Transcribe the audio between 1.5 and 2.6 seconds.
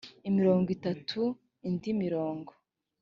indi mirongo